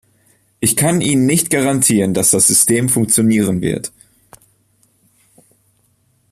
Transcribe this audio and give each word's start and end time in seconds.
Ich 0.59 0.75
kann 0.75 0.99
Ihnen 0.99 1.27
nicht 1.27 1.51
garantieren, 1.51 2.15
dass 2.15 2.31
das 2.31 2.47
System 2.47 2.89
funktionieren 2.89 3.61
wird. 3.61 3.91